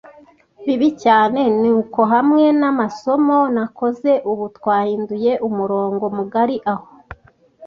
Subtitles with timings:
[0.65, 6.87] bibi cyane ni uko hamwe namasomo nakoze ubu twahinduye umurongo mugari aho